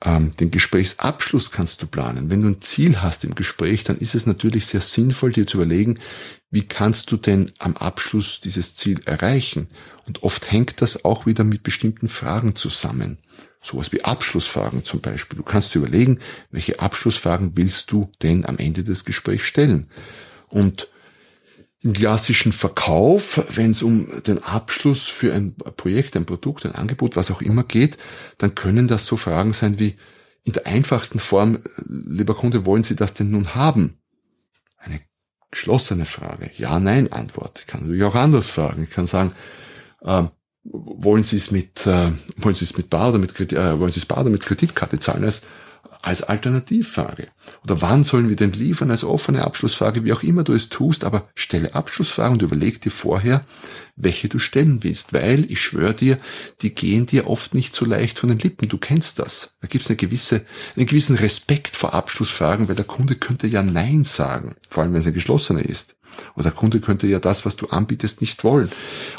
Ähm, 0.03 0.31
den 0.35 0.51
Gesprächsabschluss 0.51 1.51
kannst 1.51 1.81
du 1.81 1.87
planen. 1.87 2.29
Wenn 2.29 2.41
du 2.43 2.49
ein 2.49 2.61
Ziel 2.61 3.01
hast 3.01 3.23
im 3.23 3.33
Gespräch, 3.33 3.83
dann 3.83 3.97
ist 3.97 4.13
es 4.13 4.27
natürlich 4.27 4.67
sehr 4.67 4.81
sinnvoll, 4.81 5.31
dir 5.31 5.47
zu 5.47 5.57
überlegen, 5.57 5.97
wie 6.51 6.67
kannst 6.67 7.11
du 7.11 7.17
denn 7.17 7.51
am 7.57 7.75
Abschluss 7.77 8.39
dieses 8.39 8.75
Ziel 8.75 9.01
erreichen? 9.05 9.67
Und 10.05 10.23
oft 10.23 10.51
hängt 10.51 10.81
das 10.81 11.03
auch 11.03 11.25
wieder 11.25 11.43
mit 11.43 11.63
bestimmten 11.63 12.07
Fragen 12.07 12.55
zusammen. 12.55 13.17
Sowas 13.61 13.91
wie 13.91 14.03
Abschlussfragen 14.03 14.85
zum 14.85 15.01
Beispiel. 15.01 15.37
Du 15.37 15.43
kannst 15.43 15.73
dir 15.73 15.79
überlegen, 15.79 16.19
welche 16.51 16.79
Abschlussfragen 16.79 17.57
willst 17.57 17.91
du 17.91 18.09
denn 18.21 18.45
am 18.45 18.59
Ende 18.59 18.83
des 18.83 19.03
Gesprächs 19.03 19.43
stellen? 19.43 19.87
Und 20.47 20.87
im 21.81 21.93
klassischen 21.93 22.51
Verkauf, 22.51 23.45
wenn 23.55 23.71
es 23.71 23.83
um 23.83 24.07
den 24.23 24.43
Abschluss 24.43 25.07
für 25.07 25.33
ein 25.33 25.55
Projekt, 25.55 26.15
ein 26.15 26.25
Produkt, 26.25 26.65
ein 26.65 26.75
Angebot, 26.75 27.15
was 27.15 27.29
auch 27.29 27.41
immer 27.41 27.63
geht, 27.63 27.97
dann 28.39 28.55
können 28.55 28.87
das 28.87 29.05
so 29.05 29.15
Fragen 29.15 29.53
sein 29.53 29.79
wie 29.79 29.95
in 30.43 30.53
der 30.53 30.65
einfachsten 30.65 31.19
Form, 31.19 31.59
lieber 31.85 32.33
Kunde, 32.33 32.65
wollen 32.65 32.83
Sie 32.83 32.95
das 32.95 33.13
denn 33.13 33.29
nun 33.29 33.53
haben? 33.53 33.97
Eine 34.77 35.01
geschlossene 35.51 36.05
Frage. 36.05 36.49
Ja, 36.57 36.79
nein, 36.79 37.11
Antwort. 37.11 37.59
Ich 37.59 37.67
kann 37.67 37.81
natürlich 37.81 38.03
auch 38.03 38.15
anders 38.15 38.47
fragen. 38.47 38.83
Ich 38.83 38.89
kann 38.89 39.07
sagen, 39.07 39.33
äh, 40.01 40.23
wollen 40.63 41.23
Sie 41.23 41.35
es 41.35 41.51
mit, 41.51 41.85
äh, 41.85 42.11
wollen 42.37 42.55
Sie 42.55 42.65
es 42.65 42.77
mit 42.77 42.89
Bar 42.89 43.09
oder 43.09 43.17
mit 43.19 43.35
Kredit, 43.35 43.57
äh, 43.57 43.79
wollen 43.79 43.91
Sie 43.91 43.99
es 43.99 44.05
Bar 44.05 44.21
oder 44.21 44.29
mit 44.29 44.45
Kreditkarte 44.45 44.99
zahlen 44.99 45.25
als 45.25 45.41
als 46.07 46.23
Alternativfrage. 46.23 47.27
Oder 47.63 47.81
wann 47.81 48.05
sollen 48.05 48.29
wir 48.29 48.37
denn 48.37 48.53
liefern 48.53 48.91
als 48.91 49.03
offene 49.03 49.43
Abschlussfrage, 49.43 50.05
wie 50.05 50.13
auch 50.13 50.23
immer 50.23 50.43
du 50.43 50.53
es 50.53 50.69
tust, 50.69 51.03
aber 51.03 51.27
stelle 51.35 51.75
Abschlussfragen 51.75 52.33
und 52.33 52.41
überleg 52.41 52.79
dir 52.79 52.91
vorher, 52.91 53.43
welche 53.97 54.29
du 54.29 54.39
stellen 54.39 54.83
willst, 54.83 55.11
weil 55.11 55.51
ich 55.51 55.59
schwöre 55.59 55.93
dir, 55.93 56.17
die 56.61 56.73
gehen 56.73 57.07
dir 57.07 57.27
oft 57.27 57.53
nicht 57.53 57.75
so 57.75 57.83
leicht 57.83 58.19
von 58.19 58.29
den 58.29 58.39
Lippen. 58.39 58.69
Du 58.69 58.77
kennst 58.77 59.19
das. 59.19 59.51
Da 59.59 59.67
gibt 59.67 59.83
es 59.83 59.89
eine 59.89 59.97
gewisse, 59.97 60.45
einen 60.77 60.85
gewissen 60.85 61.17
Respekt 61.17 61.75
vor 61.75 61.93
Abschlussfragen, 61.93 62.69
weil 62.69 62.75
der 62.75 62.85
Kunde 62.85 63.15
könnte 63.15 63.47
ja 63.47 63.61
Nein 63.61 64.05
sagen, 64.05 64.55
vor 64.69 64.83
allem 64.83 64.93
wenn 64.93 65.01
es 65.01 65.07
ein 65.07 65.13
geschlossener 65.13 65.65
ist. 65.65 65.95
Oder 66.35 66.43
der 66.43 66.51
Kunde 66.53 66.79
könnte 66.79 67.07
ja 67.07 67.19
das, 67.19 67.45
was 67.45 67.57
du 67.57 67.67
anbietest, 67.67 68.21
nicht 68.21 68.43
wollen. 68.45 68.71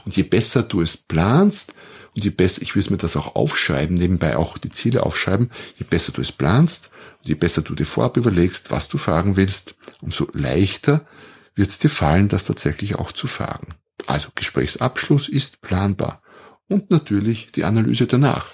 Und 0.06 0.16
je 0.16 0.22
besser 0.22 0.62
du 0.62 0.80
es 0.80 0.96
planst, 0.96 1.74
je 2.18 2.30
besser, 2.30 2.62
ich 2.62 2.74
will 2.74 2.84
mir 2.90 2.96
das 2.96 3.16
auch 3.16 3.34
aufschreiben, 3.34 3.96
nebenbei 3.96 4.36
auch 4.36 4.58
die 4.58 4.70
Ziele 4.70 5.04
aufschreiben, 5.04 5.50
je 5.78 5.86
besser 5.88 6.12
du 6.12 6.20
es 6.20 6.32
planst 6.32 6.90
und 7.20 7.28
je 7.28 7.34
besser 7.34 7.62
du 7.62 7.74
dir 7.74 7.86
vorab 7.86 8.16
überlegst, 8.16 8.70
was 8.70 8.88
du 8.88 8.98
fragen 8.98 9.36
willst, 9.36 9.74
umso 10.00 10.28
leichter 10.32 11.06
wird 11.54 11.70
es 11.70 11.78
dir 11.78 11.90
fallen, 11.90 12.28
das 12.28 12.44
tatsächlich 12.44 12.96
auch 12.96 13.12
zu 13.12 13.26
fragen. 13.26 13.74
Also 14.06 14.28
Gesprächsabschluss 14.34 15.28
ist 15.28 15.60
planbar. 15.60 16.22
Und 16.68 16.90
natürlich 16.90 17.50
die 17.52 17.64
Analyse 17.64 18.06
danach. 18.06 18.50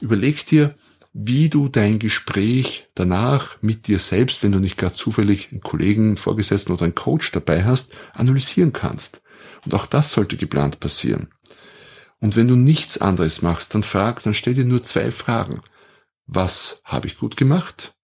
Überleg 0.00 0.46
dir, 0.46 0.74
wie 1.12 1.48
du 1.48 1.68
dein 1.68 1.98
Gespräch 1.98 2.88
danach 2.94 3.56
mit 3.60 3.88
dir 3.88 3.98
selbst, 3.98 4.42
wenn 4.42 4.52
du 4.52 4.60
nicht 4.60 4.78
gerade 4.78 4.94
zufällig 4.94 5.48
einen 5.50 5.62
Kollegen, 5.62 6.06
einen 6.08 6.16
Vorgesetzten 6.16 6.72
oder 6.72 6.84
einen 6.84 6.94
Coach 6.94 7.32
dabei 7.32 7.64
hast, 7.64 7.90
analysieren 8.14 8.72
kannst. 8.72 9.20
Und 9.64 9.74
auch 9.74 9.86
das 9.86 10.12
sollte 10.12 10.36
geplant 10.36 10.80
passieren. 10.80 11.28
Und 12.20 12.36
wenn 12.36 12.48
du 12.48 12.56
nichts 12.56 12.98
anderes 12.98 13.42
machst, 13.42 13.74
dann 13.74 13.82
frag, 13.82 14.22
dann 14.22 14.34
stell 14.34 14.54
dir 14.54 14.64
nur 14.64 14.82
zwei 14.82 15.10
Fragen. 15.10 15.60
Was 16.26 16.80
habe 16.84 17.06
ich 17.06 17.18
gut 17.18 17.36
gemacht? 17.36 17.94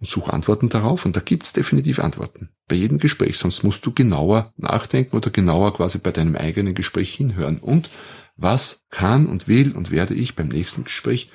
Und 0.00 0.08
such 0.08 0.28
Antworten 0.28 0.68
darauf. 0.68 1.04
Und 1.04 1.14
da 1.14 1.20
gibt's 1.20 1.52
definitiv 1.52 1.98
Antworten. 1.98 2.48
Bei 2.68 2.74
jedem 2.74 2.98
Gespräch. 2.98 3.38
Sonst 3.38 3.62
musst 3.62 3.84
du 3.86 3.92
genauer 3.92 4.52
nachdenken 4.56 5.16
oder 5.16 5.30
genauer 5.30 5.74
quasi 5.74 5.98
bei 5.98 6.10
deinem 6.10 6.36
eigenen 6.36 6.74
Gespräch 6.74 7.14
hinhören. 7.14 7.58
Und 7.58 7.90
was 8.36 8.80
kann 8.90 9.26
und 9.26 9.46
will 9.46 9.72
und 9.72 9.90
werde 9.90 10.14
ich 10.14 10.34
beim 10.34 10.48
nächsten 10.48 10.84
Gespräch 10.84 11.30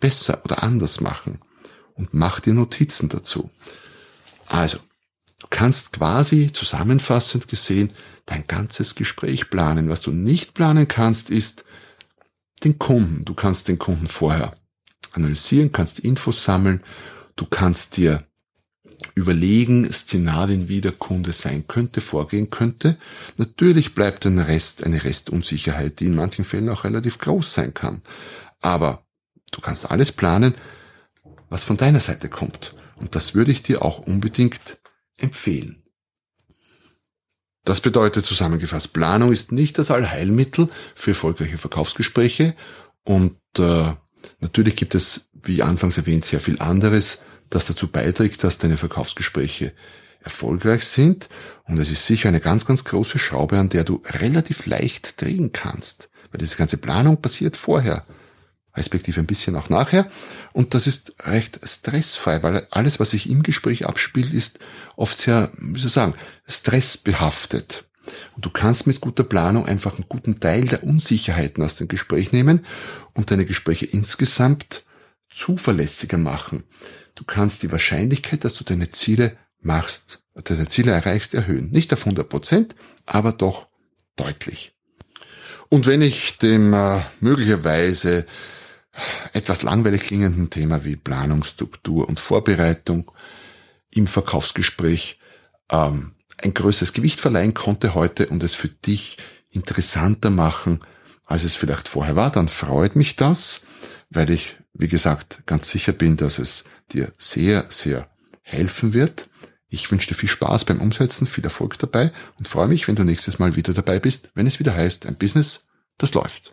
besser 0.00 0.42
oder 0.44 0.62
anders 0.62 1.00
machen? 1.00 1.38
Und 1.94 2.14
mach 2.14 2.40
dir 2.40 2.54
Notizen 2.54 3.08
dazu. 3.08 3.50
Also, 4.48 4.78
du 5.38 5.46
kannst 5.50 5.92
quasi 5.92 6.52
zusammenfassend 6.52 7.48
gesehen 7.48 7.90
dein 8.26 8.46
ganzes 8.46 8.94
Gespräch 8.94 9.50
planen. 9.50 9.88
Was 9.88 10.00
du 10.00 10.10
nicht 10.10 10.54
planen 10.54 10.88
kannst, 10.88 11.30
ist 11.30 11.64
den 12.64 12.78
Kunden. 12.78 13.24
Du 13.24 13.34
kannst 13.34 13.68
den 13.68 13.78
Kunden 13.78 14.06
vorher 14.06 14.56
analysieren, 15.12 15.72
kannst 15.72 15.98
Infos 15.98 16.44
sammeln, 16.44 16.82
du 17.36 17.46
kannst 17.46 17.96
dir 17.96 18.24
überlegen, 19.14 19.92
Szenarien, 19.92 20.68
wie 20.68 20.80
der 20.80 20.92
Kunde 20.92 21.32
sein 21.32 21.66
könnte, 21.66 22.00
vorgehen 22.00 22.50
könnte. 22.50 22.96
Natürlich 23.36 23.94
bleibt 23.94 24.24
ein 24.26 24.38
Rest, 24.38 24.84
eine 24.84 25.04
Restunsicherheit, 25.04 26.00
die 26.00 26.06
in 26.06 26.14
manchen 26.14 26.44
Fällen 26.44 26.68
auch 26.68 26.84
relativ 26.84 27.18
groß 27.18 27.52
sein 27.52 27.74
kann. 27.74 28.00
Aber 28.60 29.04
du 29.50 29.60
kannst 29.60 29.90
alles 29.90 30.12
planen, 30.12 30.54
was 31.50 31.64
von 31.64 31.76
deiner 31.76 32.00
Seite 32.00 32.28
kommt. 32.28 32.74
Und 32.96 33.14
das 33.14 33.34
würde 33.34 33.52
ich 33.52 33.62
dir 33.62 33.82
auch 33.82 33.98
unbedingt 33.98 34.78
empfehlen. 35.18 35.81
Das 37.64 37.80
bedeutet 37.80 38.24
zusammengefasst, 38.24 38.92
Planung 38.92 39.32
ist 39.32 39.52
nicht 39.52 39.78
das 39.78 39.90
Allheilmittel 39.90 40.68
für 40.94 41.12
erfolgreiche 41.12 41.58
Verkaufsgespräche 41.58 42.54
und 43.04 43.36
äh, 43.58 43.92
natürlich 44.40 44.76
gibt 44.76 44.94
es, 44.94 45.28
wie 45.44 45.62
anfangs 45.62 45.96
erwähnt, 45.96 46.24
sehr 46.24 46.40
viel 46.40 46.60
anderes, 46.60 47.20
das 47.50 47.66
dazu 47.66 47.88
beiträgt, 47.88 48.42
dass 48.42 48.58
deine 48.58 48.76
Verkaufsgespräche 48.76 49.72
erfolgreich 50.22 50.84
sind. 50.84 51.28
Und 51.64 51.78
es 51.78 51.90
ist 51.90 52.06
sicher 52.06 52.28
eine 52.28 52.40
ganz, 52.40 52.64
ganz 52.64 52.84
große 52.84 53.18
Schraube, 53.18 53.58
an 53.58 53.68
der 53.68 53.84
du 53.84 54.00
relativ 54.06 54.66
leicht 54.66 55.20
drehen 55.20 55.52
kannst. 55.52 56.08
Weil 56.30 56.38
diese 56.38 56.56
ganze 56.56 56.76
Planung 56.76 57.20
passiert 57.20 57.56
vorher, 57.56 58.04
respektive 58.76 59.20
ein 59.20 59.26
bisschen 59.26 59.56
auch 59.56 59.68
nachher. 59.68 60.10
Und 60.52 60.74
das 60.74 60.86
ist 60.86 61.12
recht 61.24 61.60
stressfrei, 61.64 62.42
weil 62.42 62.66
alles, 62.70 63.00
was 63.00 63.10
sich 63.10 63.28
im 63.28 63.42
Gespräch 63.42 63.86
abspielt, 63.86 64.32
ist 64.32 64.58
oft 64.96 65.20
sehr, 65.20 65.50
wie 65.58 65.78
soll 65.78 65.88
ich 65.88 65.92
sagen, 65.92 66.14
stressbehaftet. 66.46 67.84
Und 68.34 68.44
du 68.44 68.50
kannst 68.50 68.86
mit 68.86 69.00
guter 69.00 69.24
Planung 69.24 69.66
einfach 69.66 69.94
einen 69.94 70.08
guten 70.08 70.40
Teil 70.40 70.64
der 70.64 70.82
Unsicherheiten 70.82 71.62
aus 71.62 71.76
dem 71.76 71.88
Gespräch 71.88 72.32
nehmen 72.32 72.64
und 73.14 73.30
deine 73.30 73.44
Gespräche 73.44 73.86
insgesamt 73.86 74.84
zuverlässiger 75.30 76.18
machen. 76.18 76.64
Du 77.14 77.24
kannst 77.24 77.62
die 77.62 77.70
Wahrscheinlichkeit, 77.70 78.44
dass 78.44 78.54
du 78.54 78.64
deine 78.64 78.88
Ziele 78.88 79.36
machst, 79.60 80.20
deine 80.34 80.68
Ziele 80.68 80.92
erreichst, 80.92 81.34
erhöhen. 81.34 81.70
Nicht 81.70 81.92
auf 81.92 82.00
100 82.00 82.28
Prozent, 82.28 82.74
aber 83.06 83.32
doch 83.32 83.68
deutlich. 84.16 84.74
Und 85.68 85.86
wenn 85.86 86.02
ich 86.02 86.38
dem 86.38 86.74
äh, 86.74 87.00
möglicherweise 87.20 88.26
etwas 89.32 89.62
langweilig 89.62 90.02
klingenden 90.02 90.50
Thema 90.50 90.84
wie 90.84 90.96
Planungsstruktur 90.96 92.08
und 92.08 92.20
Vorbereitung 92.20 93.10
im 93.90 94.06
Verkaufsgespräch 94.06 95.18
ähm, 95.70 96.12
ein 96.38 96.54
größeres 96.54 96.92
Gewicht 96.92 97.20
verleihen 97.20 97.54
konnte 97.54 97.94
heute 97.94 98.26
und 98.26 98.42
es 98.42 98.52
für 98.52 98.68
dich 98.68 99.16
interessanter 99.50 100.30
machen, 100.30 100.80
als 101.24 101.44
es 101.44 101.54
vielleicht 101.54 101.88
vorher 101.88 102.16
war, 102.16 102.30
dann 102.30 102.48
freut 102.48 102.96
mich 102.96 103.16
das, 103.16 103.60
weil 104.10 104.30
ich, 104.30 104.56
wie 104.74 104.88
gesagt, 104.88 105.42
ganz 105.46 105.70
sicher 105.70 105.92
bin, 105.92 106.16
dass 106.16 106.38
es 106.38 106.64
dir 106.92 107.12
sehr, 107.18 107.66
sehr 107.68 108.08
helfen 108.42 108.92
wird. 108.92 109.28
Ich 109.68 109.90
wünsche 109.90 110.08
dir 110.08 110.14
viel 110.14 110.28
Spaß 110.28 110.64
beim 110.64 110.80
Umsetzen, 110.80 111.26
viel 111.26 111.44
Erfolg 111.44 111.78
dabei 111.78 112.12
und 112.38 112.48
freue 112.48 112.68
mich, 112.68 112.88
wenn 112.88 112.96
du 112.96 113.04
nächstes 113.04 113.38
Mal 113.38 113.56
wieder 113.56 113.72
dabei 113.72 113.98
bist, 114.00 114.30
wenn 114.34 114.46
es 114.46 114.58
wieder 114.58 114.74
heißt, 114.74 115.06
ein 115.06 115.14
Business, 115.14 115.66
das 115.96 116.12
läuft. 116.12 116.52